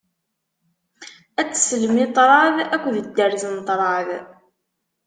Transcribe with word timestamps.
Ad 1.39 1.47
teslem 1.49 1.95
i 2.03 2.05
ṭṭrad 2.09 2.57
akked 2.75 2.95
dderz 3.05 3.43
n 3.47 3.55
ṭṭrad. 3.63 4.07